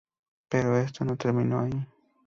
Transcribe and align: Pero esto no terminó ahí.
Pero 0.49 0.75
esto 0.79 1.05
no 1.05 1.15
terminó 1.15 1.59
ahí. 1.59 1.87